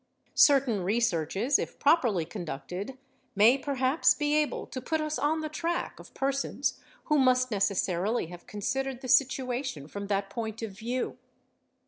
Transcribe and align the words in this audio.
92 0.29 0.31
730 0.35 0.35
THEFT 0.35 0.45
Certain 0.47 0.83
researches, 1.23 1.59
if 1.59 1.77
properly 1.79 2.25
conducted, 2.25 2.97
may 3.35 3.55
perhaps 3.55 4.15
be 4.15 4.35
able 4.35 4.65
to 4.65 4.81
put 4.81 4.99
us 4.99 5.19
on 5.19 5.41
the 5.41 5.47
track 5.47 5.99
of 5.99 6.11
persons 6.15 6.79
who 7.03 7.19
must 7.19 7.51
necessarily 7.51 8.25
have 8.25 8.47
considered 8.47 9.01
the 9.01 9.07
situation 9.07 9.87
from 9.87 10.07
that 10.07 10.27
point 10.31 10.63
of 10.63 10.71
view. 10.71 11.19